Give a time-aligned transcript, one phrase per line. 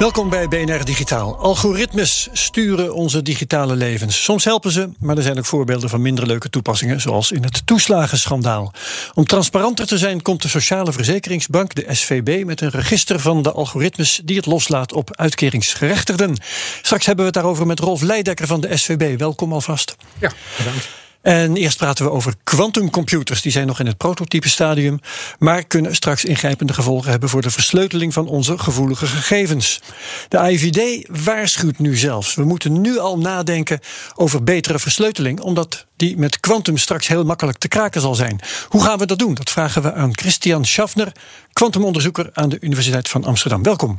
[0.00, 1.36] Welkom bij BNR Digitaal.
[1.36, 4.24] Algoritmes sturen onze digitale levens.
[4.24, 7.66] Soms helpen ze, maar er zijn ook voorbeelden van minder leuke toepassingen, zoals in het
[7.66, 8.72] toeslagenschandaal.
[9.14, 13.52] Om transparanter te zijn, komt de Sociale Verzekeringsbank, de SVB, met een register van de
[13.52, 16.36] algoritmes die het loslaat op uitkeringsgerechtigden.
[16.82, 19.18] Straks hebben we het daarover met Rolf Leidekker van de SVB.
[19.18, 19.96] Welkom alvast.
[20.18, 20.99] Ja, bedankt.
[21.22, 23.42] En eerst praten we over quantumcomputers.
[23.42, 25.00] Die zijn nog in het prototype stadium,
[25.38, 29.80] maar kunnen straks ingrijpende gevolgen hebben voor de versleuteling van onze gevoelige gegevens.
[30.28, 32.34] De AIVD waarschuwt nu zelfs.
[32.34, 33.80] We moeten nu al nadenken
[34.14, 38.40] over betere versleuteling, omdat die met quantum straks heel makkelijk te kraken zal zijn.
[38.68, 39.34] Hoe gaan we dat doen?
[39.34, 41.12] Dat vragen we aan Christian Schaffner,
[41.52, 43.62] kwantumonderzoeker aan de Universiteit van Amsterdam.
[43.62, 43.98] Welkom.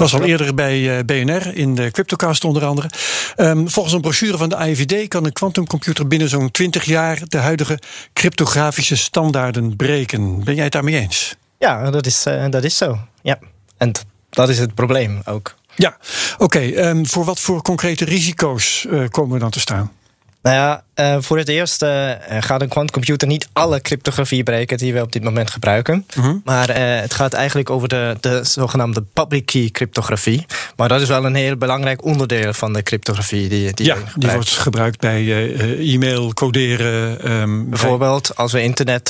[0.00, 2.90] Was al eerder bij eh, BNR in de Cryptocast onder andere.
[3.36, 7.38] Um, volgens een brochure van de AIVD kan een quantumcomputer binnen zo'n 20 jaar de
[7.38, 7.78] huidige
[8.12, 10.44] cryptografische standaarden breken.
[10.44, 11.36] Ben jij het daarmee eens?
[11.58, 12.98] Ja, dat is, uh, dat is zo.
[13.22, 13.38] Ja.
[13.76, 13.92] En
[14.30, 15.54] dat is het probleem ook.
[15.74, 15.96] Ja,
[16.32, 16.44] oké.
[16.44, 19.92] Okay, um, voor wat voor concrete risico's uh, komen we dan te staan?
[20.42, 22.10] Nou ja, uh, voor het eerst uh,
[22.40, 26.06] gaat een quantumcomputer niet alle cryptografie breken die we op dit moment gebruiken.
[26.08, 26.20] Mhm.
[26.20, 26.40] Mm -hmm.
[26.44, 30.46] Maar uh, het gaat eigenlijk over de, de zogenaamde public key cryptografie.
[30.76, 33.48] Maar dat is wel een heel belangrijk onderdeel van de cryptografie.
[33.48, 37.30] Die, die ja, die wordt gebruikt bij e-mail coderen.
[37.32, 38.36] Um, Bijvoorbeeld bij...
[38.36, 39.08] als we internet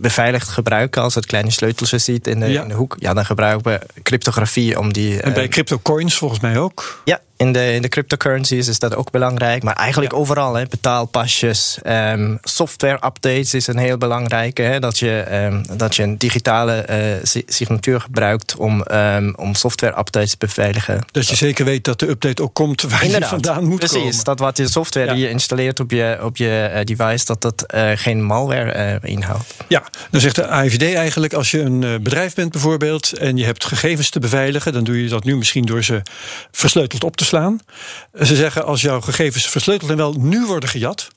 [0.00, 2.62] beveiligd gebruiken, als het kleine sleuteltjes ziet in de, ja.
[2.62, 5.22] in de hoek, ja, dan gebruiken we cryptografie om die.
[5.22, 7.00] En bij cryptocoins volgens mij ook.
[7.04, 9.62] Ja, in de, in de cryptocurrencies is dat ook belangrijk.
[9.62, 10.18] Maar eigenlijk ja.
[10.18, 14.62] overal, hè, betaalpasjes, um, software updates is een heel belangrijke.
[14.62, 19.98] Hè, dat, je, um, dat je een digitale uh, signatuur gebruikt om, um, om software
[19.98, 21.06] updates te beveiligen.
[21.10, 23.92] Dat je zeker weet dat de update ook komt waar Inderdaad, je vandaan moet precies,
[23.92, 24.08] komen.
[24.08, 25.12] Precies, dat wat de software ja.
[25.12, 29.54] die je installeert op je, op je uh, device, dat dat uh, geen malware inhoudt.
[29.68, 33.64] Ja, dan zegt de AIVD eigenlijk, als je een bedrijf bent bijvoorbeeld en je hebt
[33.64, 36.02] gegevens te beveiligen, dan doe je dat nu misschien door ze
[36.50, 37.24] versleuteld op te
[38.22, 41.08] Ze zeggen als jouw gegevens versleuteld en wel nu worden gejat,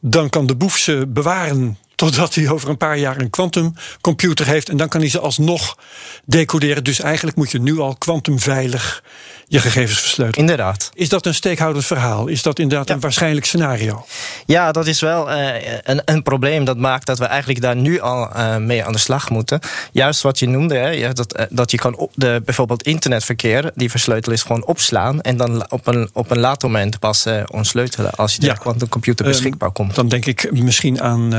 [0.00, 4.68] dan kan de boef ze bewaren totdat hij over een paar jaar een quantumcomputer heeft
[4.68, 5.78] en dan kan hij ze alsnog
[6.24, 6.84] decoderen.
[6.84, 9.02] Dus eigenlijk moet je nu al kwantumveilig
[9.48, 10.40] je gegevens versleutelen.
[10.40, 10.90] Inderdaad.
[10.94, 12.26] Is dat een steekhoudend verhaal?
[12.26, 12.94] Is dat inderdaad ja.
[12.94, 14.06] een waarschijnlijk scenario?
[14.46, 15.48] Ja, dat is wel uh,
[15.82, 18.98] een, een, probleem dat maakt dat we eigenlijk daar nu al uh, mee aan de
[18.98, 19.60] slag moeten.
[19.92, 23.90] Juist wat je noemde, hè, dat, uh, dat je kan op de, bijvoorbeeld internetverkeer, die
[23.90, 28.34] versleutelen is gewoon opslaan en dan op een, op een later moment pas ontsleutelen als
[28.34, 29.30] je de quantumcomputer ja.
[29.30, 29.94] beschikbaar komt.
[29.94, 31.30] Dan denk ik misschien aan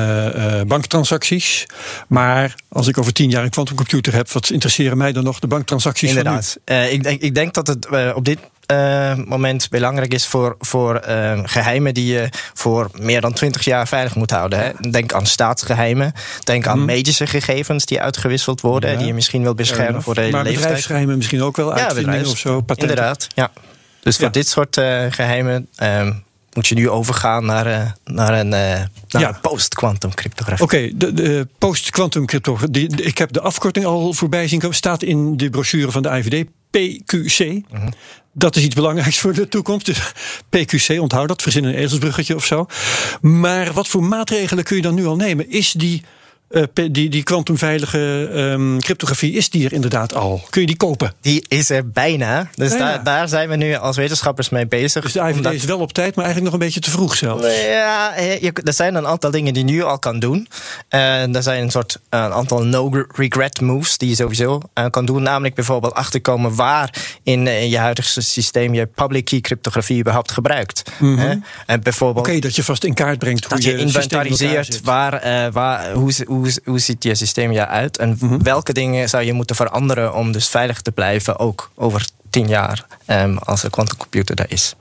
[0.68, 1.66] banktransacties.
[2.08, 5.47] Maar als ik over tien jaar een quantumcomputer heb, wat interesseren mij dan nog de
[5.47, 6.58] banktransacties Inderdaad.
[6.66, 6.81] van nu?
[6.81, 8.40] ik, denk, ik denk dat het op dit
[8.72, 13.88] uh, moment belangrijk is voor, voor uh, geheimen die je voor meer dan twintig jaar
[13.88, 14.59] veilig moet houden.
[14.59, 14.90] Hè.
[14.91, 16.13] Denk aan staatsgeheimen.
[16.44, 16.86] Denk aan mm.
[16.86, 18.91] medische gegevens die uitgewisseld worden.
[18.91, 18.97] Ja.
[18.97, 20.63] Die je misschien wil beschermen voor de hele maar leeftijd.
[20.63, 21.74] bedrijfsgeheimen misschien ook wel.
[21.74, 22.62] Uitvindingen ja, of zo.
[22.62, 22.90] Patenten.
[22.90, 23.52] Inderdaad, ja.
[24.00, 24.31] Dus voor ja.
[24.31, 26.24] dit soort uh, geheimen um,
[26.57, 29.40] moet je nu overgaan naar, uh, naar een, naar ja.
[29.41, 30.66] post-quantum cryptografie.
[30.66, 33.03] Oké, okay, de, de post-quantum cryptografie.
[33.03, 34.75] Ik heb de afkorting al voorbij zien komen.
[34.75, 36.45] Staat in de brochure van de IVD.
[36.69, 37.38] PQC.
[37.69, 37.94] -hmm.
[38.34, 39.85] Dat is iets belangrijks voor de toekomst.
[39.85, 40.00] Dus
[40.50, 41.41] PQC, onthoud dat.
[41.41, 42.66] Verzin een ezelsbruggetje of zo.
[43.22, 45.50] Maar wat voor maatregelen kun je dan nu al nemen?
[45.50, 46.03] Is die
[46.50, 50.42] uh, die, die kwantumveilige um, cryptografie, is die er inderdaad al?
[50.50, 51.13] Kun je die kopen?
[51.21, 52.50] Die is er bijna.
[52.56, 55.04] Dus daar, daar, zijn we nu als wetenschappers mee bezig.
[55.04, 55.54] Dus de IVD omdat...
[55.54, 57.44] is wel op tijd, maar eigenlijk nog een beetje te vroeg zelfs.
[57.44, 60.48] Ja, je, er zijn een aantal dingen die je nu al kan doen.
[60.89, 65.21] Uh, er zijn een soort uh, een aantal no-regret moves die je sowieso kan doen.
[65.21, 66.94] Namelijk bijvoorbeeld achterkomen waar
[67.24, 70.92] in, je huidige systeem je public key cryptografie überhaupt gebruikt.
[71.00, 71.44] Mm -hmm.
[71.66, 72.25] en bijvoorbeeld.
[72.25, 75.92] Oké, okay, dat je vast in kaart brengt hoe dat je, je inventariseert waar, waar,
[75.92, 78.25] hoe, hoe, hoe ziet je systeem eruit en Mhm.
[78.25, 78.44] mm -hmm.
[78.44, 82.86] welke dingen zou je moeten veranderen om dus veilig te blijven, ook over tien jaar,
[83.07, 84.75] um, als een quantumcomputer daar is.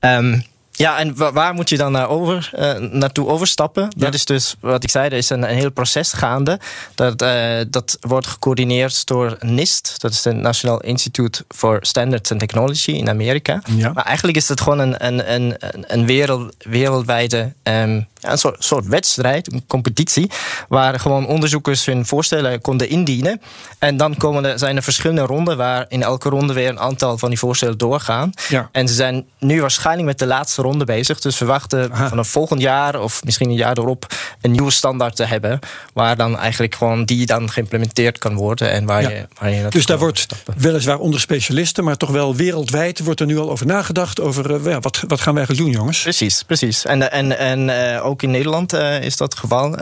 [0.00, 0.44] Um,
[0.76, 3.88] Ja, en waar moet je dan naar over, uh, naartoe overstappen?
[3.96, 6.60] Dat is dus, wat ik zei, er is een, een heel proces gaande.
[6.94, 9.94] Dat, uh, dat wordt gecoördineerd door NIST.
[9.98, 13.62] Dat is het National Institute for Standards and Technology in Amerika.
[13.76, 13.92] Ja.
[13.92, 15.56] Maar eigenlijk is het gewoon een, een, een,
[15.86, 17.52] een wereld, wereldwijde...
[17.62, 20.30] Um, ja, een soort, soort wedstrijd, een competitie...
[20.68, 23.40] waar gewoon onderzoekers hun voorstellen konden indienen.
[23.78, 25.56] En dan komen er, zijn er verschillende ronden...
[25.56, 28.32] waar in elke ronde weer een aantal van die voorstellen doorgaan.
[28.72, 31.20] En ze zijn nu waarschijnlijk met de laatste ronde bezig.
[31.20, 32.08] Dus we wachten Aha.
[32.08, 34.06] vanaf volgend jaar of misschien een jaar erop
[34.40, 35.58] een nieuwe standaard te hebben.
[35.92, 38.70] Waar dan eigenlijk gewoon die dan geïmplementeerd kan worden.
[38.70, 40.26] En waar je, waar je dus daar wordt
[40.56, 44.20] weliswaar onder specialisten, maar toch wel wereldwijd wordt er nu al over nagedacht.
[44.20, 46.02] Over uh, ja, wat, wat gaan we eigenlijk doen, jongens?
[46.02, 46.84] Precies, precies.
[46.84, 49.76] En, en, en uh, ook in Nederland uh, is dat het geval.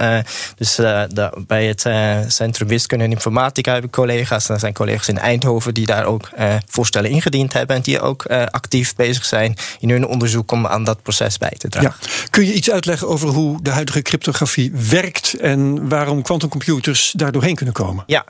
[0.57, 1.87] dus de, bij het
[2.33, 4.49] Centrum Wiskunde en Informatica heb ik collega's.
[4.49, 6.29] Er zijn collega's in Eindhoven die daar ook
[6.69, 7.77] voorstellen ingediend hebben.
[7.77, 11.69] En die ook actief bezig zijn in hun onderzoek om aan dat proces bij te
[11.69, 11.95] dragen.
[12.01, 12.27] Ja.
[12.31, 17.55] Kun je iets uitleggen over hoe de huidige cryptografie werkt en waarom quantumcomputers daar doorheen
[17.55, 18.05] kunnen komen?
[18.07, 18.25] Ja,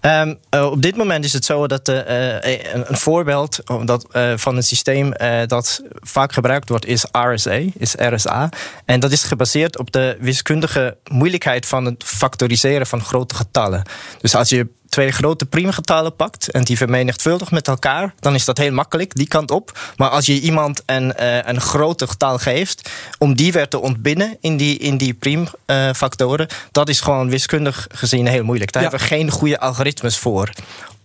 [0.00, 4.32] um, uh, op dit moment is het zo dat uh, een, een, voorbeeld dat, uh,
[4.36, 5.12] van een systeem
[5.46, 8.48] dat vaak gebruikt wordt is RSA, is RSA.
[8.84, 13.82] En dat is gebaseerd op de wiskundige moeilijkheid van het factoriseren van grote getallen.
[14.20, 18.58] Dus als je twee grote priemgetallen pakt en die vermenigvuldigt met elkaar, dan is dat
[18.58, 19.78] heel makkelijk, die kant op.
[19.96, 24.36] Maar als je iemand een, uh, een grote getal geeft, om die weer te ontbinden
[24.40, 28.72] in die, in die priemfactoren, dat is gewoon wiskundig gezien heel moeilijk.
[28.72, 28.88] Daar ja.
[28.88, 30.52] hebben we geen goede algoritmes voor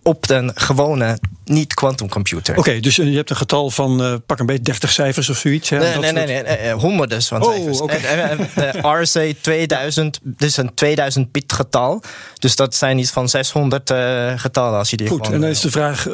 [0.07, 2.57] op een gewone niet-quantumcomputer.
[2.57, 5.69] Oké, dus je hebt een getal van uh, pak een beetje 30 cijfers of zoiets.
[5.69, 5.77] Hè?
[5.77, 7.81] Nee, nee, nee, nee, nee, honderden van oh, cijfers.
[7.81, 8.37] Okay.
[8.57, 12.01] Uh, RSA 2000, dus een 2000 bit getal.
[12.39, 15.49] Dus dat zijn iets van 600 uh, getallen als je die Goed, gewoon, en dan
[15.49, 16.07] is de vraag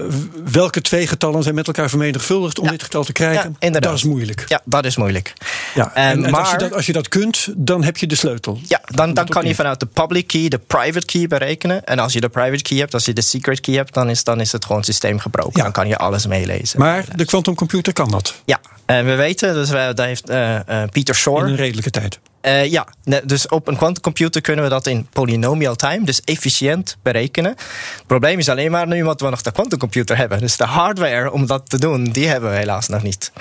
[0.51, 2.71] welke twee getallen zijn met elkaar vermenigvuldigd om ja.
[2.71, 3.49] dit getal te krijgen?
[3.49, 3.91] Ja, inderdaad.
[3.91, 4.45] Dat is moeilijk.
[4.47, 5.33] Ja, dat is moeilijk.
[5.73, 8.15] Ja, en, en maar, als, je dat, als je dat kunt, dan heb je de
[8.15, 8.59] sleutel.
[8.67, 11.83] Ja, dan, dan kan je vanuit de public key de private key berekenen.
[11.83, 14.23] En als je de private key hebt, als je de secret key hebt, dan is,
[14.23, 15.53] dan is het gewoon systeem gebroken.
[15.55, 15.63] Ja.
[15.63, 16.79] Dan kan je alles meelezen.
[16.79, 18.35] Maar de quantumcomputer kan dat?
[18.45, 21.39] Ja, en we weten, dus wij, daar heeft uh, uh, Peter Shor...
[21.39, 22.19] In een redelijke tijd?
[22.41, 22.87] Uh, ja,
[23.23, 27.51] dus op een quantumcomputer kunnen we dat in polynomial time, dus efficiënt berekenen.
[27.51, 30.39] Het probleem is alleen maar nu wat we nog de quantumcomputer hebben.
[30.39, 33.31] Dus de hardware om dat te doen, die hebben we helaas nog niet.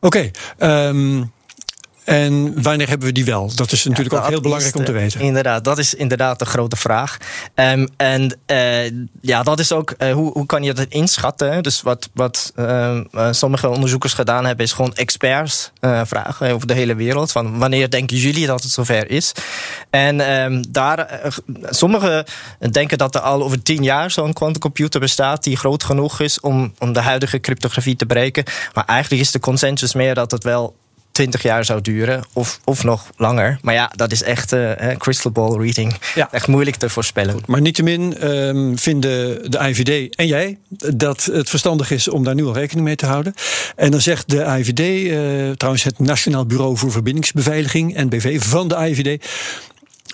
[0.00, 1.32] Oké, okay, um,
[2.04, 3.50] en wanneer hebben we die wel?
[3.54, 5.20] Dat is natuurlijk ja, ook heel belangrijk om te weten.
[5.20, 7.16] Inderdaad, dat is inderdaad de grote vraag.
[7.54, 8.90] Um, en uh,
[9.20, 11.62] ja, dat is ook, uh, hoe, hoe kan je dat inschatten?
[11.62, 15.72] Dus wat, wat uh, sommige onderzoekers gedaan hebben, is gewoon experts
[16.04, 17.32] vragen over de hele wereld.
[17.32, 19.32] Van wanneer denken jullie dat het zover is?
[19.90, 21.30] En um, daar,
[21.62, 22.24] sommigen
[22.70, 26.74] denken dat er al over tien jaar zo'n quantumcomputer bestaat die groot genoeg is om,
[26.78, 28.44] om de huidige cryptografie te breken.
[28.74, 30.76] Maar eigenlijk is de consensus meer dat het wel
[31.14, 33.58] 20 jaar zou duren, of, of nog langer.
[33.62, 35.94] Maar ja, dat is echt uh, crystal ball reading.
[36.14, 36.28] Ja.
[36.30, 37.40] Echt moeilijk te voorspellen.
[37.46, 40.58] Maar niettemin um, vinden de IVD en jij
[40.94, 43.34] dat het verstandig is om daar nu al rekening mee te houden.
[43.76, 48.76] En dan zegt de IVD, uh, trouwens het Nationaal Bureau voor Verbindingsbeveiliging, NBV van de
[48.76, 49.26] IVD.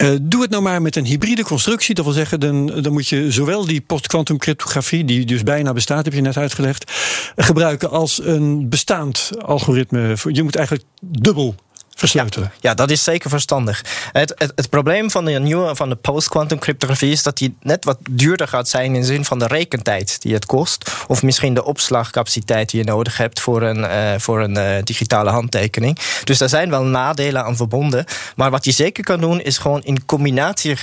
[0.03, 1.95] Uh, doe het nou maar met een hybride constructie.
[1.95, 6.05] Dat wil zeggen, dan, dan moet je zowel die post-quantum cryptografie, die dus bijna bestaat,
[6.05, 6.93] heb je net uitgelegd,
[7.37, 10.17] gebruiken als een bestaand algoritme.
[10.29, 11.55] Je moet eigenlijk dubbel
[12.01, 12.53] versleutelen.
[12.61, 13.85] Ja, dat is zeker verstandig.
[14.13, 17.85] Het, het, het, probleem van de nieuwe van de post-quantum cryptografie is dat die net
[17.85, 20.91] wat duurder gaat zijn in de zin van de rekentijd die het kost.
[21.07, 25.31] Of misschien de opslagcapaciteit die je nodig hebt voor een, uh, voor een uh, digitale
[25.31, 25.99] handtekening.
[26.25, 28.05] Dus daar zijn wel nadelen aan verbonden.
[28.37, 30.77] Maar wat je zeker kan doen, is gewoon in combinatie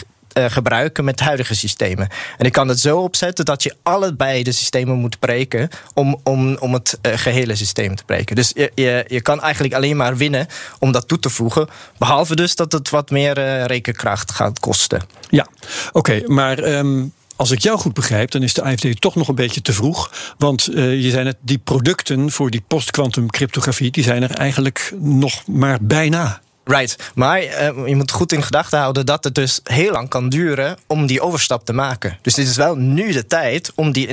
[0.45, 2.07] gebruiken met huidige systemen.
[2.37, 6.57] En ik kan het zo opzetten dat je allebei de systemen moet breken om, om,
[6.57, 8.35] om het uh, gehele systeem te breken.
[8.35, 10.47] Dus je, je, je kan eigenlijk alleen maar winnen
[10.79, 11.67] om dat toe te voegen.
[11.97, 15.01] Behalve dus dat het wat meer uh, rekenkracht gaat kosten.
[15.29, 15.47] Ja,
[15.91, 16.63] oké, maar.
[16.63, 19.73] Um als ik jou goed begrijp, dan is de AFD toch nog een beetje te
[19.73, 20.11] vroeg.
[20.37, 25.47] Want je zei net, die producten voor die post-quantum cryptografie, die zijn er eigenlijk nog
[25.47, 26.41] maar bijna.
[26.67, 27.49] Right, maar uh,
[27.85, 31.21] je moet goed in gedachten houden dat het dus heel lang kan duren om die
[31.21, 32.17] overstap te maken.
[32.21, 34.07] Dus dit is wel nu de tijd om die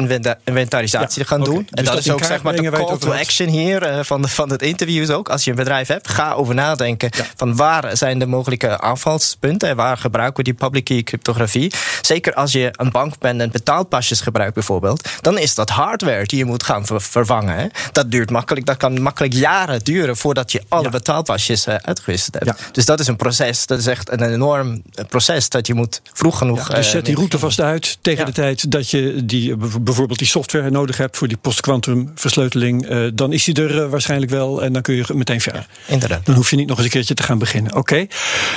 [0.44, 1.54] inventarisatie ja, te gaan okay.
[1.54, 1.66] doen.
[1.70, 4.22] En dus dat, dat, is ook zeg maar de call to action hier uh, van,
[4.22, 5.28] de, van het interview is ook.
[5.28, 7.24] Als je een bedrijf hebt, ga over nadenken ja.
[7.36, 11.72] van waar zijn de mogelijke aanvalspunten en waar gebruiken we die public key cryptografie.
[12.00, 16.38] Zeker als je een bank bent en betaalpasjes gebruikt bijvoorbeeld, dan is dat hardware die
[16.38, 17.56] je moet gaan ver vervangen.
[17.56, 17.66] Hè.
[17.92, 20.90] Dat duurt makkelijk, dat kan makkelijk jaren duren voordat je alle ja.
[20.90, 22.43] betaalpasjes uh, uitgewist hebt.
[22.46, 22.56] Ja.
[22.72, 23.66] Dus dat is een proces.
[23.66, 26.68] Dat is echt een enorm proces dat je moet vroeg genoeg.
[26.68, 30.28] Ja, dus zet die route vast uit tegen de tijd dat je die, bijvoorbeeld die
[30.28, 32.90] software nodig hebt voor die post-quantum versleuteling.
[32.90, 35.66] Uh, dan is die er waarschijnlijk wel en dan kun je meteen verder.
[35.86, 36.26] inderdaad.
[36.26, 37.76] Dan hoef je niet nog eens een keertje te gaan beginnen.
[37.76, 38.06] Oké.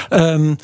[0.10, 0.34] Okay.
[0.34, 0.58] Um,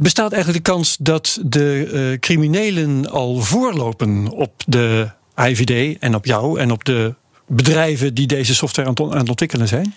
[0.00, 6.26] Bestaat eigenlijk de kans dat de uh, criminelen al voorlopen op de IVD en op
[6.26, 7.14] jou en op de
[7.46, 9.94] bedrijven die deze software aan het ontwikkelen zijn?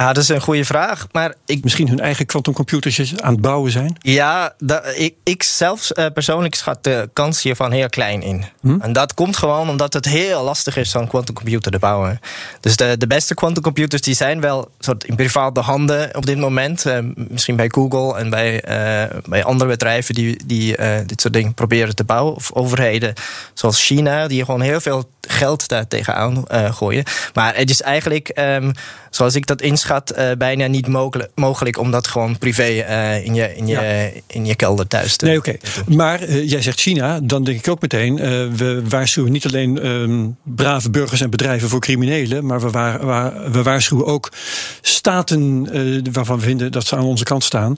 [0.00, 1.06] Ja, dat is een goede vraag.
[1.12, 1.62] Maar ik...
[1.62, 3.96] Misschien hun eigen quantumcomputers aan het bouwen zijn?
[3.98, 8.44] Ja, dat, ik, ik zelf uh, persoonlijk schat de kans hiervan heel klein in.
[8.60, 8.80] Hm?
[8.80, 12.20] En dat komt gewoon omdat het heel lastig is zo'n quantumcomputer te bouwen.
[12.60, 16.86] Dus de, de beste quantumcomputers die zijn wel soort in private handen op dit moment.
[16.86, 20.76] Uh, misschien bij Google en bij, uh, bij andere bedrijven die, die
[21.06, 22.34] dit soort dingen proberen te bouwen.
[22.34, 23.14] Of overheden
[23.54, 27.04] zoals China, die gewoon heel veel geld daar tegenaan gooien.
[27.34, 28.72] Maar het is eigenlijk, um,
[29.10, 33.34] zoals ik dat inschat uh, bijna niet mogelijk, mogelijk om dat gewoon privé uh, in,
[33.34, 34.20] je, in, je, ja.
[34.26, 35.48] in je kelder thuis te Nee, oké.
[35.48, 35.96] Okay.
[35.96, 38.16] Maar uh, jij zegt China, dan denk ik ook meteen...
[38.56, 42.46] we waarschuwen niet alleen um, brave burgers en bedrijven voor criminelen...
[42.46, 44.32] maar we, waar, waar, we waarschuwen ook
[44.80, 45.68] staten
[46.12, 47.76] waarvan we vinden dat ze aan onze kant staan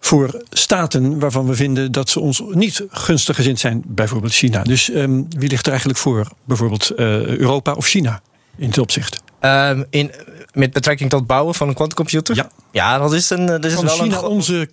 [0.00, 4.62] voor staten waarvan we vinden dat ze ons niet gunstig gezind zijn, bijvoorbeeld China.
[4.62, 6.28] Dus um, wie ligt er eigenlijk voor?
[6.44, 8.20] Bijvoorbeeld Europa of China
[8.56, 9.22] in dit opzicht?
[9.40, 10.10] Um, in,
[10.52, 12.34] met betrekking tot bouwen van een quantumcomputer?
[12.34, 12.48] Ja.
[12.76, 13.46] Ja, dat is een.
[13.46, 14.24] Dat is wel China een...
[14.24, 14.68] onze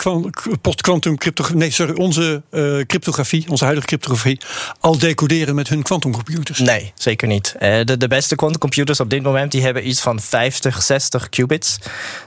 [0.62, 4.40] post-quantum cryptografie, nee, sorry, onze uh, cryptografie, onze huidige cryptografie,
[4.80, 6.60] al decoderen met hun quantumcomputers?
[6.60, 7.56] Nee, zeker niet.
[7.60, 11.78] Uh, de, de beste quantumcomputers op dit moment die hebben iets van 50, 60 qubits.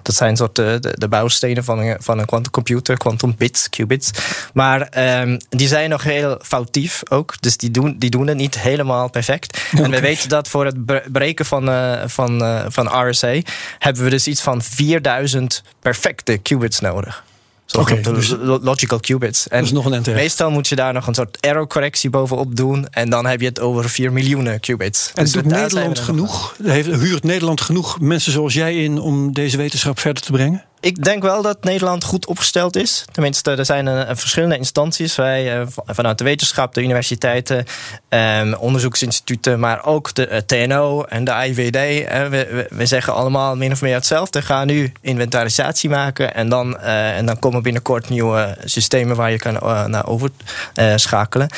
[0.02, 4.10] Dat zijn soort de, de, de bouwstenen van een, van een quantumcomputer, quantum bits, qubits.
[4.52, 4.88] Maar
[5.20, 9.10] um, die zijn nog heel foutief ook, dus die doen, die doen het niet helemaal
[9.10, 9.60] perfect.
[9.72, 9.84] Okay.
[9.84, 13.40] En we weten dat voor het breken van, uh, van, van RSA
[13.78, 17.24] hebben we dus iets van 4000 perfecte qubits nodig.
[17.72, 19.48] Oké, dus, logical qubits.
[19.48, 22.86] En is nog een meestal moet je daar nog een soort error correctie bovenop doen.
[22.90, 25.10] En dan heb je het over 4 miljoenen qubits.
[25.14, 26.56] En dus doet Nederland er genoeg?
[26.62, 30.64] Heeft, huurt Nederland genoeg mensen zoals jij in om deze wetenschap verder te brengen?
[30.86, 33.04] Ik denk wel dat Nederland goed opgesteld is.
[33.12, 35.16] Tenminste, er zijn uh, verschillende instanties.
[35.16, 37.64] Wij uh, vanuit de wetenschap, de universiteiten,
[38.08, 42.08] um, onderzoeksinstituten, maar ook de uh, TNO en de IVD.
[42.08, 44.42] we, we, we, zeggen allemaal min of meer hetzelfde.
[44.42, 49.52] Ga nu inventarisatie maken en dan, en dan komen binnenkort nieuwe systemen waar je kan
[49.90, 51.48] naar overschakelen.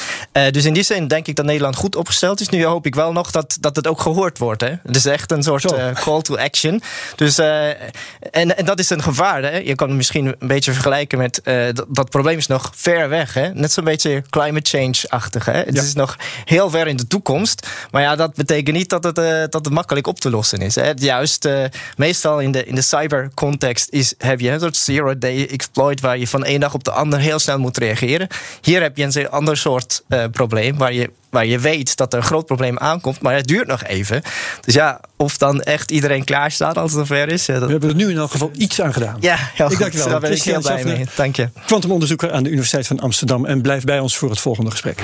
[0.51, 2.49] dus in die zin denk ik dat Nederland goed opgesteld is.
[2.49, 4.61] Nu hoop ik wel nog dat, dat het ook gehoord wordt.
[4.61, 4.73] Hè?
[4.87, 6.83] Het is echt een soort call to action.
[7.17, 9.17] Dus, en, en dat is een gevaar.
[9.27, 9.57] Hè?
[9.57, 13.09] Je kan het misschien een beetje vergelijken met uh, dat, dat, probleem is nog ver
[13.09, 13.35] weg.
[13.35, 13.49] Hè?
[13.55, 15.45] Net zo'n beetje climate change-achtig.
[15.45, 15.53] Hè?
[15.53, 15.83] Het Ja.
[15.83, 17.69] is nog heel ver in de toekomst.
[17.91, 20.75] Maar ja, dat betekent niet dat het, uh, dat het makkelijk op te lossen is.
[20.75, 20.93] Hè?
[20.95, 21.65] Juist, uh,
[21.97, 26.29] meestal in de, in de cyber-context is, heb je een soort zero-day exploit waar je
[26.29, 28.29] van één dag op de andere heel snel moet reageren.
[28.61, 32.25] Hier heb je een ander soort probleem waar je waar je weet dat er een
[32.25, 34.23] groot probleem aankomt, maar het duurt nog even.
[34.61, 37.47] Dus ja, of dan echt iedereen klaar staat als het zover is.
[37.47, 37.63] Dat...
[37.63, 39.17] We hebben er nu in elk geval iets aan gedaan.
[39.21, 39.81] Ja, heel ik goed.
[39.81, 40.09] dank je wel.
[40.09, 41.07] Daar ben ik heel blij mee.
[41.15, 41.49] Dank je.
[41.67, 43.45] Kwantumonderzoeker aan de Universiteit van Amsterdam.
[43.45, 45.01] En blijf bij ons voor het volgende gesprek.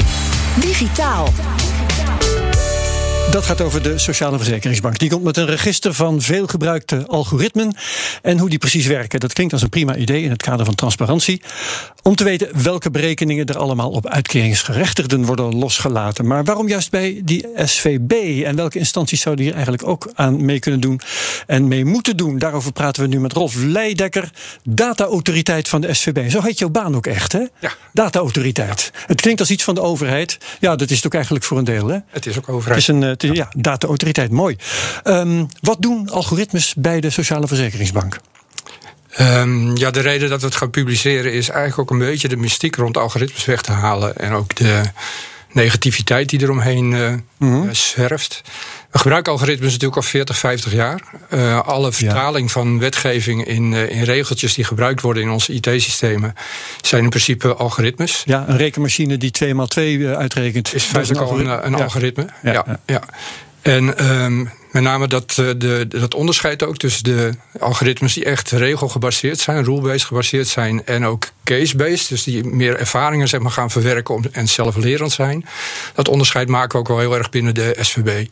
[0.60, 1.32] Digitaal.
[3.30, 4.98] Dat gaat over de Sociale Verzekeringsbank.
[4.98, 7.76] Die komt met een register van veelgebruikte algoritmen.
[8.22, 9.20] En hoe die precies werken.
[9.20, 11.42] Dat klinkt als een prima idee in het kader van transparantie.
[12.02, 16.26] Om te weten welke berekeningen er allemaal op uitkeringsgerechtigden worden losgelaten.
[16.26, 18.42] Maar waarom juist bij die SVB?
[18.44, 21.00] En welke instanties zouden hier eigenlijk ook aan mee kunnen doen
[21.46, 22.38] en mee moeten doen?
[22.38, 24.30] Daarover praten we nu met Rolf Leidekker,
[24.64, 26.30] data-autoriteit van de SVB.
[26.30, 27.42] Zo heet jouw baan ook echt, hè?
[27.60, 27.72] Ja.
[27.92, 28.90] Data-autoriteit.
[29.06, 30.38] Het klinkt als iets van de overheid.
[30.60, 31.98] Ja, dat is het ook eigenlijk voor een deel, hè?
[32.10, 32.80] Het is ook Het overheid.
[32.80, 34.56] is een het is- ja, data-autoriteit, mooi.
[35.02, 38.18] Ehm, wat doen algoritmes bij de Sociale Verzekeringsbank?
[39.10, 42.36] Ehm, ja, de reden dat we het gaan publiceren is eigenlijk ook een beetje de
[42.36, 44.16] mystiek rond algoritmes weg te halen.
[44.16, 44.82] En ook de
[45.52, 47.12] negativiteit die eromheen eh
[47.48, 47.68] Mhm.
[47.68, 48.42] eh, zwerft.
[48.94, 51.00] We gebruiken algoritmes natuurlijk al 40, 50 jaar.
[51.28, 56.34] Eh, alle vertaling van wetgeving in, eh, in regeltjes die gebruikt worden in onze IT-systemen
[56.80, 58.22] zijn in principe algoritmes.
[58.24, 60.74] Ja, een rekenmachine die 2 x 2 uitrekent.
[60.74, 61.66] Is feitelijk al een, algoritme.
[61.66, 61.84] een Ja.
[61.84, 62.26] algoritme.
[62.42, 62.80] Ja, Ja, ja.
[62.86, 63.02] ja.
[63.62, 68.50] En ehm, met name dat, eh, de, dat onderscheid ook tussen de algoritmes die echt
[68.50, 73.70] regelgebaseerd zijn, rule-based gebaseerd zijn, en ook case-based, dus die meer ervaringen zeg maar, gaan
[73.70, 75.46] verwerken om, en zelflerend zijn.
[75.94, 78.26] Dat onderscheid maken we ook wel heel erg binnen de SVB.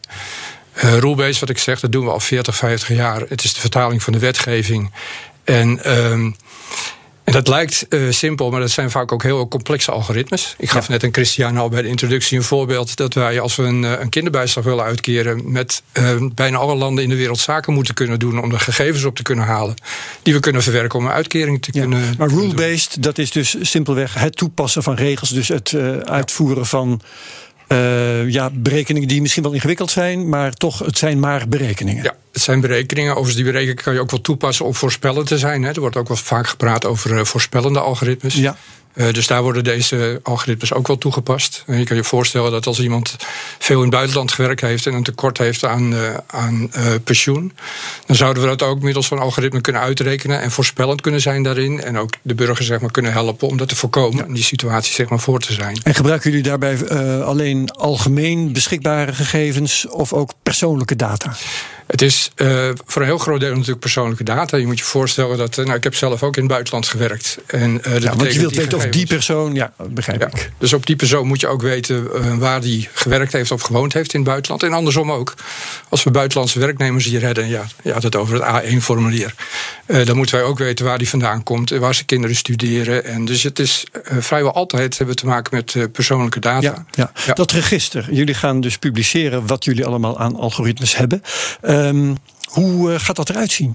[0.73, 3.21] Eh rule-based, wat ik zeg, dat doen we al 40, 50 jaar.
[3.29, 4.93] Het is de vertaling van de wetgeving.
[5.45, 6.31] En, ehm,
[7.33, 10.55] dat lijkt uh, simpel, maar dat zijn vaak ook heel complexe algoritmes.
[10.59, 13.63] Ik gaf net een Christian al bij de introductie een voorbeeld dat wij, als we
[13.63, 17.95] een, een kinderbijslag willen uitkeren, met uh, bijna alle landen in de wereld zaken moeten
[17.95, 19.75] kunnen doen om er gegevens op te kunnen halen,
[20.23, 22.15] die we kunnen verwerken om een uitkering te ja, kunnen.
[22.19, 27.01] Maar rule-based, dat is dus simpelweg het toepassen van regels, dus het uh, uitvoeren van.
[27.73, 32.05] Uh, ja, berekeningen die misschien wel ingewikkeld zijn, maar toch, het zijn maar berekeningen.
[32.05, 33.11] Ja, het zijn berekeningen.
[33.11, 35.63] Overigens, die berekeningen kan je ook wel toepassen om voorspellend te zijn.
[35.63, 35.71] Hè.
[35.73, 38.35] Er wordt ook wel vaak gepraat over uh, voorspellende algoritmes.
[38.35, 38.57] Ja.
[38.95, 41.65] Uh, dus daar worden deze algoritmes ook wel toegepast.
[41.67, 43.17] En je kan je voorstellen dat als iemand
[43.59, 47.53] veel in het buitenland gewerkt heeft en een tekort heeft aan, uh, aan uh, pensioen,
[48.07, 51.83] dan zouden we dat ook middels van algoritme kunnen uitrekenen en voorspellend kunnen zijn daarin.
[51.83, 54.35] En ook de burger zeg maar, kunnen helpen om dat te voorkomen, ja.
[54.35, 55.81] die situatie zeg maar, voor te zijn.
[55.83, 56.89] En gebruiken jullie daarbij
[57.23, 61.37] alleen algemeen beschikbare gegevens of ook persoonlijke data?
[61.87, 64.57] Het is uh, voor een heel groot deel natuurlijk persoonlijke data.
[64.57, 65.57] Je moet je voorstellen dat.
[65.59, 67.39] Uh, nou, ik heb zelf ook in het buitenland gewerkt.
[67.47, 69.55] En, uh, dat ja, want je wilt weten of die persoon.
[69.55, 70.51] Ja, begrijp ja, ik.
[70.59, 74.13] Dus op die persoon moet je ook weten waar die gewerkt heeft of gewoond heeft
[74.13, 74.63] in het buitenland.
[74.63, 75.35] En andersom ook.
[75.89, 77.49] Als we buitenlandse werknemers hier redden.
[77.49, 79.35] Ja, je had het over het A1-formulier.
[79.87, 81.71] dan moeten wij ook weten waar die vandaan komt.
[81.71, 83.05] En waar zijn kinderen studeren.
[83.05, 83.85] En dus het is
[84.19, 86.61] vrijwel altijd hebben we te maken met persoonlijke data.
[86.61, 87.13] Ja, ja.
[87.27, 88.09] ja, Dat register.
[88.11, 91.23] Jullie gaan dus publiceren wat jullie allemaal aan algoritmes hebben.
[91.73, 93.75] Um, hoe uh, gaat dat eruit zien?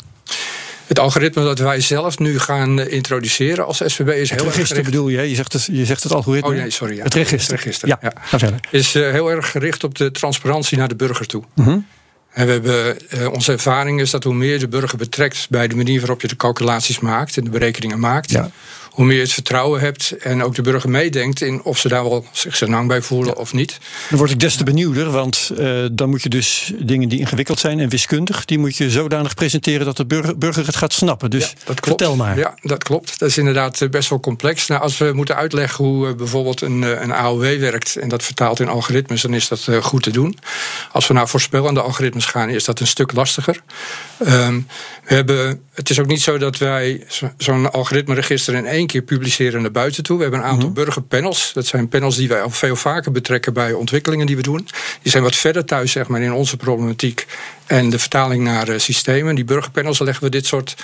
[0.87, 4.85] Het algoritme dat wij zelf nu gaan introduceren als SVB is heel het register erg
[4.85, 5.29] bedoel je?
[5.29, 6.49] Je zegt het, je zegt het algoritme.
[6.49, 6.95] Oh nee, sorry.
[6.95, 7.03] Ja.
[7.03, 7.53] Het register.
[7.53, 8.11] Het register ja, ja.
[8.21, 8.59] Ga verder.
[8.71, 11.43] Is uh, heel erg gericht op de transparantie naar de burger toe.
[11.53, 11.85] Mm -hmm.
[12.31, 15.75] En we hebben, uh, onze ervaring is dat hoe meer de burger betrekt bij de
[15.75, 18.51] manier waarop je de calculaties maakt en de berekeningen maakt, ja.
[18.97, 22.03] Hoe meer je het vertrouwen hebt en ook de burger meedenkt in of ze daar
[22.03, 23.41] wel zich senang bij voelen ja.
[23.41, 23.77] of niet.
[24.09, 27.59] Dan word ik des te benieuwder, want uh, dan moet je dus dingen die ingewikkeld
[27.59, 31.29] zijn en wiskundig, die moet je zodanig presenteren dat de burger, burger het gaat snappen.
[31.29, 31.87] Dus ja, dat klopt.
[31.87, 32.37] vertel maar.
[32.37, 33.19] Ja, dat klopt.
[33.19, 34.67] Dat is inderdaad best wel complex.
[34.67, 38.59] Nou, als we moeten uitleggen hoe uh, bijvoorbeeld een, een AOW werkt en dat vertaalt
[38.59, 40.37] in algoritmes, dan is dat uh, goed te doen.
[40.91, 43.61] Als we naar voorspellende algoritmes gaan, is dat een stuk lastiger.
[44.27, 44.67] Um,
[45.03, 47.03] we hebben, het is ook niet zo dat wij
[47.37, 50.15] zo'n algoritmeregister in één keer publiceren naar buiten toe.
[50.15, 50.69] We hebben een aantal Mhm.
[50.69, 50.85] mm -hmm.
[50.85, 51.51] burgerpanels.
[51.53, 54.67] Dat zijn panels die wij al veel vaker betrekken bij ontwikkelingen die we doen.
[55.01, 57.27] Die zijn wat verder thuis zeg maar, in onze problematiek
[57.65, 59.35] en de vertaling naar uh, systemen.
[59.35, 60.75] Die burgerpanels leggen we dit soort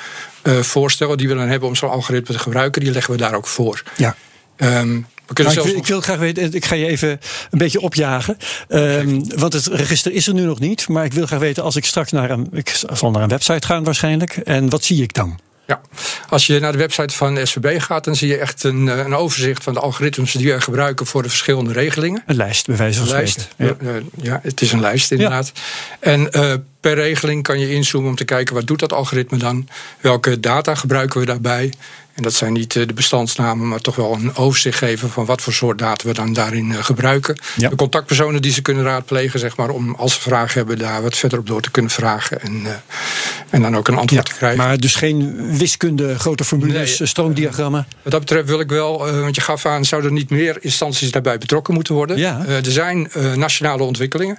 [0.43, 3.33] uh, voorstellen die we dan hebben om zo'n algoritme te gebruiken, die leggen we daar
[3.33, 3.83] ook voor.
[3.95, 4.15] Ja.
[4.57, 7.09] Um, maar ik, wil, ik, wil, graag weten, ik ga je even
[7.51, 8.37] een beetje opjagen.
[8.69, 10.87] Um, want het register is er nu nog niet.
[10.87, 13.67] Maar ik wil graag weten, als ik straks naar een, ik zal naar een website
[13.67, 14.37] gaan waarschijnlijk.
[14.37, 15.39] En wat zie ik dan?
[15.67, 15.81] Ja,
[16.29, 19.63] als je naar de website van SVB gaat, dan zie je echt een, een overzicht
[19.63, 22.23] van de algoritmes die wij gebruiken voor de verschillende regelingen.
[22.25, 23.47] Een lijst, bij wijze van een lijst.
[23.57, 23.75] Ja.
[23.81, 23.89] Uh,
[24.21, 25.51] ja, het is een lijst inderdaad.
[25.53, 25.61] Ja.
[25.99, 29.67] En uh, per regeling kan je inzoomen om te kijken wat doet dat algoritme dan?
[29.99, 31.73] Welke data gebruiken we daarbij?
[32.13, 35.53] En dat zijn niet de bestandsnamen, maar toch wel een overzicht geven van wat voor
[35.53, 37.37] soort data we dan daarin gebruiken.
[37.55, 37.69] Ja.
[37.69, 41.17] De contactpersonen die ze kunnen raadplegen, zeg maar, om als ze vragen hebben, daar wat
[41.17, 42.41] verder op door te kunnen vragen.
[42.41, 42.69] En, uh,
[43.53, 44.59] en dan ook een antwoord ja, te krijgen.
[44.59, 47.87] Maar dus geen wiskunde, grote formules, nee, stroomdiagrammen.
[48.01, 50.57] Wat dat betreft wil ik wel, uh, want je gaf aan, zouden er niet meer
[50.61, 52.17] instanties daarbij betrokken moeten worden?
[52.17, 52.45] Ja.
[52.45, 54.37] Er zijn nationale ontwikkelingen.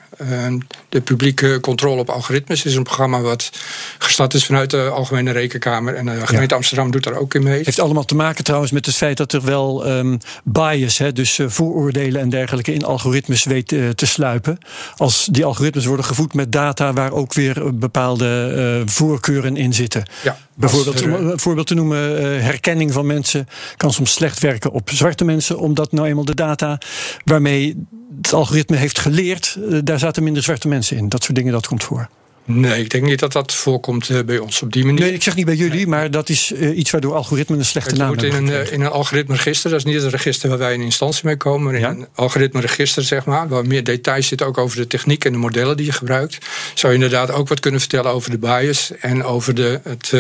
[0.88, 3.50] de publieke controle op algoritmes is een programma wat
[3.98, 5.94] gestart is vanuit de Algemene Rekenkamer.
[5.94, 6.56] En de gemeente ja.
[6.56, 7.62] Amsterdam doet daar ook in mee.
[7.64, 11.38] Heeft allemaal te maken trouwens met het feit dat er wel um, bias, hè, dus
[11.46, 14.58] vooroordelen en dergelijke in algoritmes weet uh, te sluipen.
[14.96, 20.02] Als die algoritmes worden gevoed met data waar ook weer bepaalde uh, voorkeuren in zitten.
[20.22, 21.98] Ja, Bijvoorbeeld, om een voorbeeld te noemen,
[22.42, 26.78] herkenning van mensen kan soms slecht werken op zwarte mensen, omdat nou eenmaal de data
[27.24, 27.86] waarmee
[28.22, 31.08] het algoritme heeft geleerd, daar zaten minder zwarte mensen in.
[31.08, 32.08] Dat soort dingen, dat komt voor.
[32.46, 35.00] Nee, ik denk niet dat dat voorkomt uh, bij ons op die manier.
[35.00, 37.94] Nee, ik zeg niet bij jullie, maar dat is uh, iets waardoor algoritmen een slechte
[37.94, 38.28] naam hebben.
[38.28, 41.36] In een, in een algoritmeregister, dat is niet het register waar wij in instantie mee
[41.36, 41.90] komen, maar in ja?
[41.90, 45.76] een algoritmeregister, zeg maar, waar meer details zit ook over de techniek en de modellen
[45.76, 46.38] die je gebruikt,
[46.74, 50.10] zou je inderdaad ook wat kunnen vertellen over de bias en over de, het,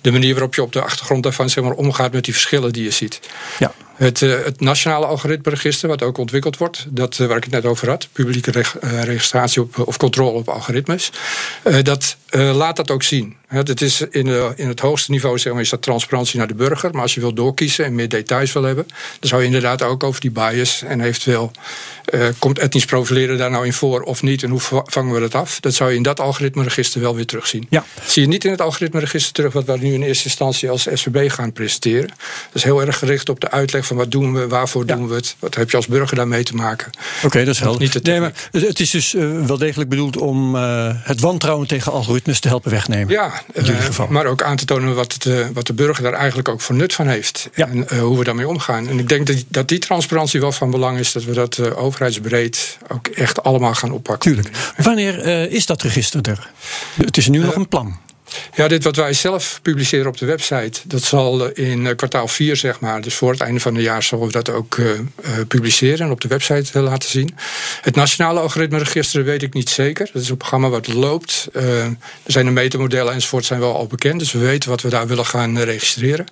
[0.00, 2.84] de manier waarop je op de achtergrond daarvan zeg maar, omgaat met die verschillen die
[2.84, 3.20] je ziet.
[3.58, 3.74] Ja.
[4.02, 7.64] Het, uh, het nationale algoritmeregister, wat ook ontwikkeld wordt, dat, uh, waar ik het net
[7.64, 11.12] over had, publieke uh, registratie op, of controle op algoritmes,
[11.82, 13.36] dat laat dat ook zien.
[13.46, 16.54] Het is in, de, in het hoogste niveau zeg maar, is dat transparantie naar de
[16.54, 16.92] burger.
[16.92, 18.86] Maar als je wil doorkiezen en meer details wil hebben,
[19.20, 21.50] dan zou je inderdaad ook over die bias en eventueel
[22.10, 25.34] uh, komt etnisch profileren daar nou in voor of niet en hoe vangen we dat
[25.34, 25.60] af?
[25.60, 27.66] Dat zou je in dat algoritmeregister wel weer terugzien.
[27.70, 27.84] Ja.
[27.94, 30.88] Dat zie je niet in het algoritmeregister terug wat we nu in eerste instantie als
[30.92, 32.08] SVB gaan presenteren.
[32.08, 34.96] Dat is heel erg gericht op de uitleg van wat doen we, waarvoor ja.
[34.96, 36.90] doen we het, wat heb je als burger daarmee te maken.
[37.16, 37.80] Oké, okay, dat is helder.
[37.80, 42.21] Niet nee, maar het is dus uh, wel degelijk bedoeld om het wantrouwen tegen algoritmes
[42.22, 43.12] algoritmes te helpen wegnemen.
[43.12, 44.06] Ja, in jullie geval.
[44.06, 46.94] maar ook aan te tonen wat, het, wat de burger daar eigenlijk ook voor nut
[46.94, 47.50] van heeft.
[47.54, 47.68] Ja.
[47.68, 48.88] En uh, hoe we daarmee omgaan.
[48.88, 51.12] En ik denk dat, dat die transparantie wel van belang is.
[51.12, 54.32] Dat we dat overheidsbreed ook echt allemaal gaan oppakken.
[54.32, 54.56] Tuurlijk.
[54.76, 56.50] Wanneer is dat register er?
[56.94, 57.96] Het is nu nog een plan.
[58.54, 62.80] Ja, dit wat wij zelf publiceren op de website, dat zal in kwartaal 4, zeg
[62.80, 64.90] maar, dus voor het einde van het jaar, zullen we dat ook uh,
[65.48, 67.36] publiceren en op de website laten zien.
[67.80, 70.10] Het Nationale Algoritmeregister weet ik niet zeker.
[70.12, 71.48] Dat is een programma wat loopt.
[71.52, 75.06] er zijn de metermodellen enzovoort zijn wel al bekend, dus we weten wat we daar
[75.06, 76.26] willen gaan registreren.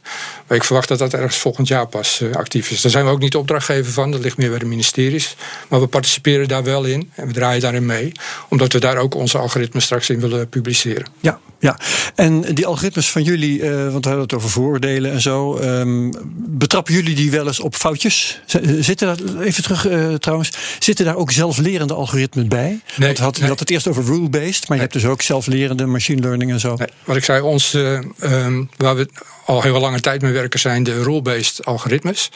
[0.47, 2.81] Maar ik verwacht dat dat ergens volgend jaar pas actief is.
[2.81, 5.37] Daar zijn we ook niet opdrachtgever van, dat ligt meer bij de ministeries.
[5.69, 8.13] Maar we participeren daar wel in en we draaien daarin mee,
[8.49, 11.07] omdat we daar ook onze algoritmes straks in willen publiceren.
[11.21, 11.79] Ja, ja,
[12.15, 15.59] en die algoritmes van jullie, uh, want we hadden het over vooroordelen en zo.
[15.59, 18.41] Um, betrappen jullie die wel eens op foutjes?
[18.81, 22.81] Zitten daar, even terug uh, trouwens, zitten daar ook zelflerende algoritmen bij?
[22.97, 23.43] Nee, want had, nee.
[23.43, 26.61] je had het eerst over rule-based, maar je hebt dus ook zelflerende machine learning en
[26.61, 26.75] zo.
[26.77, 29.09] Nee, wat ik zei, ons, uh, um, waar we
[29.47, 32.31] al heel lange tijd mee werken, zijn de rule-based algoritmes.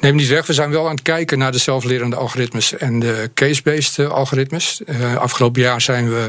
[0.00, 3.30] Neem niet weg, we zijn wel aan het kijken naar de zelflerende algoritmes en de
[3.34, 4.80] case-based algoritmes.
[5.18, 6.26] afgelopen jaar zijn we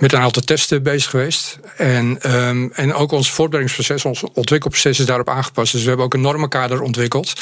[0.00, 1.58] met een aantal testen bezig geweest.
[1.76, 5.72] En, um, en ook ons voortbrengingsproces, ons ontwikkelproces is daarop aangepast.
[5.72, 7.32] Dus we hebben ook een normenkader ontwikkeld.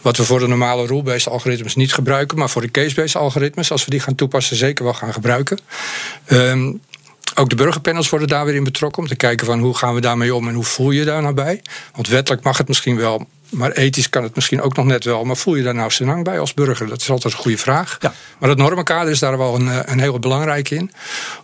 [0.00, 2.38] Wat we voor de normale rule-based algoritmes niet gebruiken.
[2.38, 5.58] Maar voor de case-based algoritmes, als we die gaan toepassen, zeker wel gaan gebruiken.
[6.28, 6.80] Um,
[7.34, 9.02] ook de burgerpanels worden daar weer in betrokken.
[9.02, 11.34] Om te kijken van hoe gaan we daarmee om en hoe voel je daar nou
[11.34, 11.62] bij.
[11.94, 13.26] Want wettelijk mag het misschien wel.
[13.50, 15.24] Maar ethisch kan het misschien ook nog net wel.
[15.24, 16.88] Maar voel je daar nou senang bij als burger?
[16.88, 17.96] Dat is altijd een goede vraag.
[18.00, 18.12] Ja.
[18.38, 20.92] Maar dat normenkader is daar wel een, een heel belangrijk in.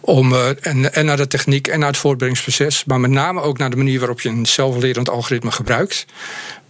[0.00, 2.84] Om, uh, en, en naar de techniek en naar het voortbrengingsproces.
[2.84, 6.06] Maar met name ook naar de manier waarop je een zelflerend algoritme gebruikt.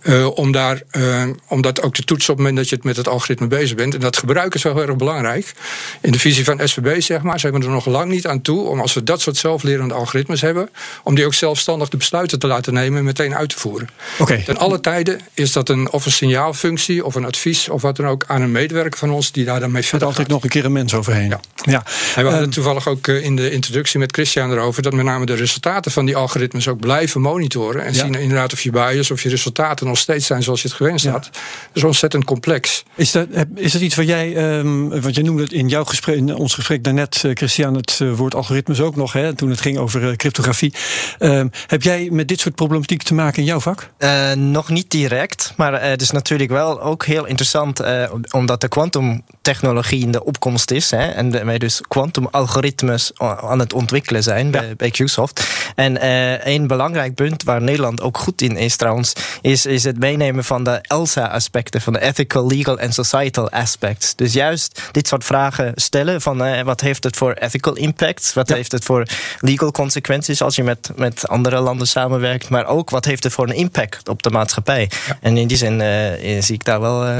[0.04, 2.84] Uh, om, daar, uh, om dat ook te toetsen op het moment dat je het
[2.84, 3.94] met het algoritme bezig bent.
[3.94, 5.52] En dat gebruik is wel heel erg belangrijk.
[6.00, 8.68] In de visie van SVB zeg maar, zijn we er nog lang niet aan toe
[8.68, 10.70] om als we dat soort zelflerende algoritmes hebben,
[11.02, 13.88] om die ook zelfstandig de besluiten te laten nemen en meteen uit te voeren.
[14.18, 14.42] Okay.
[14.42, 18.06] Ten alle tijden is dat een, of een signaalfunctie of een advies of wat dan
[18.06, 20.48] ook aan een medewerker van ons die daar dan mee verder Er altijd nog een
[20.48, 21.28] keer een mens overheen.
[21.28, 21.40] Ja.
[21.62, 21.82] ja.
[22.14, 25.26] En we hadden um, toevallig ook in de introductie met Christian erover dat met name
[25.26, 27.98] de resultaten van die algoritmes ook blijven monitoren en Ja.
[28.04, 31.04] zien inderdaad of je bias of je resultaten nog steeds zijn zoals je het gewenst
[31.04, 31.10] Ja.
[31.10, 31.22] had.
[31.22, 31.32] Dat
[31.72, 32.84] is ontzettend complex.
[32.94, 36.16] Is dat, is dat iets waar jij, um, want je noemde het in jouw gesprek,
[36.16, 39.60] in ons gesprek daarnet, uh, Christian, het uh, woord algoritmes ook nog, hè, toen het
[39.60, 40.74] ging over uh, cryptografie.
[41.18, 43.90] Um, heb jij met dit soort problematiek te maken in jouw vak?
[43.98, 48.60] Uh, nog niet direct, maar uh, het is natuurlijk wel ook heel interessant, uh, omdat
[48.60, 54.44] de kwantumtechnologie in de opkomst is hè, en wij dus kwantumalgoritmes aan het ontwikkelen zijn
[54.44, 54.50] ja.
[54.50, 55.46] bij, bij QSoft.
[55.74, 59.98] En uh, een belangrijk punt waar Nederland ook goed in is trouwens, is, is het
[59.98, 64.14] meenemen van de ELSA-aspecten, van de ethical, legal en societal aspects.
[64.14, 68.48] Dus juist dit soort vragen stellen van uh, wat heeft het voor ethical impact, wat
[68.48, 68.54] Ja.
[68.54, 69.06] heeft het voor
[69.40, 73.48] legal consequenties als je met, met andere landen samenwerkt, maar ook wat heeft het voor
[73.48, 74.90] een impact op de maatschappij.
[75.20, 77.16] En in die zin uh, zie ik daar wel uh.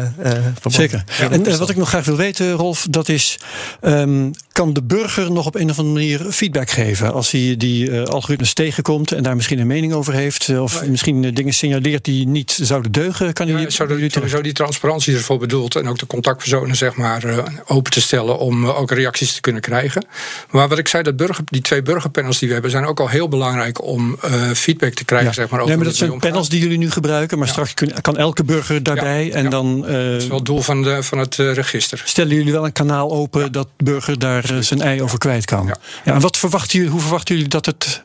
[0.67, 1.05] Zeker.
[1.19, 3.39] Ja, En uh, wat ik nog graag wil weten, Rolf, dat is:
[3.81, 7.91] um, kan de burger nog op een of andere manier feedback geven als hij die
[7.91, 12.05] uh, algoritmes tegenkomt en daar misschien een mening over heeft, of misschien uh, dingen signaleert
[12.05, 13.33] die niet zouden deugen?
[13.33, 15.77] Kan hij Ja, die, zo de, sowieso die transparantie ervoor bedoeld.
[15.77, 19.41] En ook de contactpersonen zeg maar, uh, open te stellen om uh, ook reacties te
[19.41, 20.07] kunnen krijgen.
[20.51, 23.09] Maar wat ik zei, dat burger, die twee burgerpanels die we hebben, zijn ook al
[23.09, 25.29] heel belangrijk om uh, feedback te krijgen.
[25.29, 25.35] Ja.
[25.35, 27.53] Zeg maar, over nee, maar dat zijn panels die jullie nu gebruiken, maar Ja.
[27.53, 29.51] straks kun- kan elke burger daarbij en ja.
[29.51, 29.77] dan.
[29.77, 32.03] uh, Dat is wel het doel van, de, van het uh, register.
[32.05, 35.67] Stellen jullie wel een kanaal open dat de burger daar zijn ei over kwijt kan?
[35.67, 35.77] Ja.
[36.05, 38.03] Ja, en wat verwachten jullie, hoe verwachten jullie dat het,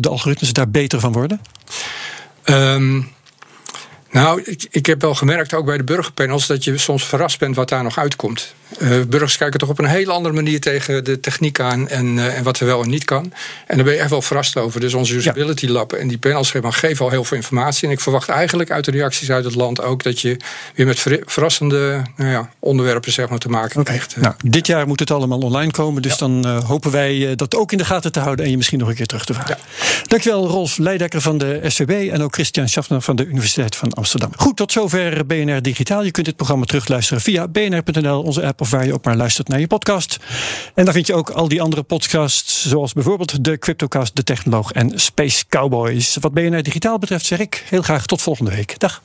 [0.00, 1.40] de algoritmes daar beter van worden?
[2.44, 3.08] Um,
[4.14, 7.56] nou, ik, ik heb wel gemerkt, ook bij de burgerpanels, dat je soms verrast bent
[7.56, 8.54] wat daar nog uitkomt.
[8.78, 12.36] Uh, burgers kijken toch op een hele andere manier tegen de techniek aan en, uh,
[12.36, 13.32] en wat er wel en niet kan.
[13.66, 14.80] En daar ben je echt wel verrast over.
[14.80, 17.86] Dus onze usability lab en die panels geven, al heel veel informatie.
[17.88, 20.36] En ik verwacht eigenlijk uit de reacties uit het land ook dat je
[20.74, 23.94] weer met ver, verrassende nou ja, onderwerpen zeg maar, te maken okay.
[23.94, 24.16] krijgt.
[24.16, 26.02] Nou, dit jaar moet het allemaal online komen.
[26.02, 26.18] Dus ja.
[26.18, 28.88] dan uh, hopen wij dat ook in de gaten te houden en je misschien nog
[28.88, 29.58] een keer terug te vragen.
[30.02, 34.32] Dankjewel, Rolf Leidekker van de SVB en ook Christian Schaffner van de Universiteit van Amsterdam.
[34.36, 36.04] Goed, tot zover BNR Digitaal.
[36.04, 39.48] Je kunt dit programma terugluisteren via bnr.nl, onze app of waar je ook maar luistert
[39.48, 40.18] naar je podcast.
[40.74, 44.72] En daar vind je ook al die andere podcasts, zoals bijvoorbeeld de Cryptocast, de Technoloog
[44.72, 46.16] en Space Cowboys.
[46.20, 48.78] Wat BNR Digitaal betreft zeg ik heel graag tot volgende week.
[48.78, 49.02] Dag.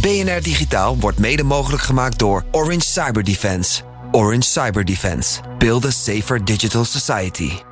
[0.00, 3.82] BNR Digitaal wordt mede mogelijk gemaakt door Orange Cyber Defense.
[4.10, 5.40] Orange Cyber Defense.
[5.58, 7.71] Build a safer digital society.